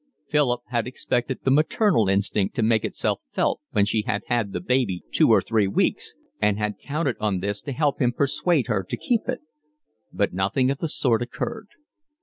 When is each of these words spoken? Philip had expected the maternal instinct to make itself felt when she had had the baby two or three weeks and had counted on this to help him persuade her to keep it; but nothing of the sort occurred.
Philip 0.27 0.61
had 0.69 0.87
expected 0.87 1.41
the 1.43 1.51
maternal 1.51 2.09
instinct 2.09 2.55
to 2.55 2.63
make 2.63 2.83
itself 2.83 3.21
felt 3.35 3.61
when 3.69 3.85
she 3.85 4.01
had 4.01 4.23
had 4.25 4.51
the 4.51 4.59
baby 4.59 5.03
two 5.11 5.29
or 5.29 5.43
three 5.43 5.67
weeks 5.67 6.15
and 6.41 6.57
had 6.57 6.79
counted 6.83 7.17
on 7.19 7.39
this 7.39 7.61
to 7.61 7.71
help 7.71 8.01
him 8.01 8.11
persuade 8.11 8.65
her 8.65 8.83
to 8.83 8.97
keep 8.97 9.29
it; 9.29 9.41
but 10.11 10.33
nothing 10.33 10.71
of 10.71 10.79
the 10.79 10.87
sort 10.87 11.21
occurred. 11.21 11.67